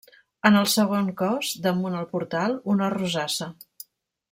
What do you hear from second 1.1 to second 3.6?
cos, damunt el portal, una rosassa.